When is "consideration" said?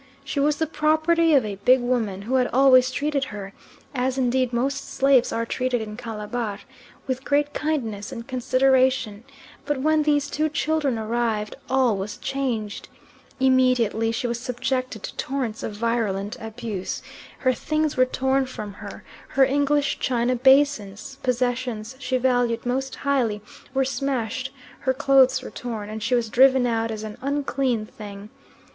8.27-9.23